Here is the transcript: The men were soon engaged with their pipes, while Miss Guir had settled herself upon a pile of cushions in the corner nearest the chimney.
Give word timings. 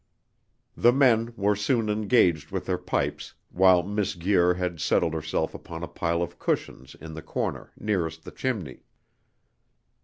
The 0.75 0.91
men 0.91 1.31
were 1.37 1.55
soon 1.55 1.87
engaged 1.87 2.49
with 2.49 2.65
their 2.65 2.79
pipes, 2.79 3.35
while 3.51 3.83
Miss 3.83 4.15
Guir 4.15 4.55
had 4.55 4.79
settled 4.81 5.13
herself 5.13 5.53
upon 5.53 5.83
a 5.83 5.87
pile 5.87 6.23
of 6.23 6.39
cushions 6.39 6.95
in 6.99 7.13
the 7.13 7.21
corner 7.21 7.71
nearest 7.77 8.23
the 8.23 8.31
chimney. 8.31 8.81